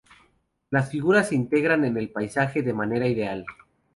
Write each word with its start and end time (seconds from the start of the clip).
Las 0.71 0.89
figuras 0.89 1.29
se 1.29 1.35
integran 1.35 1.85
en 1.85 1.95
el 1.95 2.09
paisaje 2.09 2.63
de 2.63 2.73
manera 2.73 3.07
ideal. 3.07 3.45